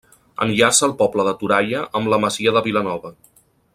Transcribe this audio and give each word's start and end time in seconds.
Enllaça 0.45 0.87
el 0.87 0.95
poble 1.01 1.25
de 1.27 1.33
Toralla 1.43 1.83
amb 2.01 2.13
la 2.15 2.19
Masia 2.25 2.55
de 2.57 2.65
Vilanova. 2.69 3.13